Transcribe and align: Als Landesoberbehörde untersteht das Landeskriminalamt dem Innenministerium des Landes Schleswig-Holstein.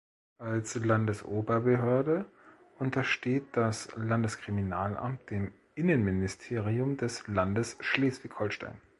Als 0.39 0.73
Landesoberbehörde 0.73 2.25
untersteht 2.79 3.55
das 3.55 3.87
Landeskriminalamt 3.95 5.29
dem 5.29 5.51
Innenministerium 5.75 6.97
des 6.97 7.27
Landes 7.27 7.77
Schleswig-Holstein. 7.81 8.81